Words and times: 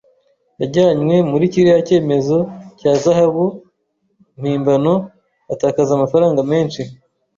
Yajyanywe 0.61 1.15
muri 1.31 1.45
kiriya 1.53 1.81
cyemezo 1.89 2.37
cya 2.79 2.91
zahabu 3.01 3.45
mpimbano 4.39 4.93
atakaza 5.53 5.91
amafaranga 5.95 6.41
menshi 6.51 6.81